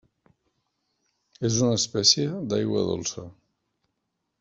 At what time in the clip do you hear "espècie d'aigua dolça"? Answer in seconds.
1.83-3.31